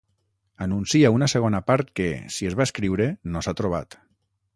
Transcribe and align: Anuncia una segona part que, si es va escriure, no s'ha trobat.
Anuncia 0.65 1.11
una 1.17 1.27
segona 1.33 1.61
part 1.67 1.91
que, 1.99 2.07
si 2.37 2.49
es 2.53 2.57
va 2.61 2.67
escriure, 2.69 3.07
no 3.35 3.45
s'ha 3.47 3.55
trobat. 3.61 3.99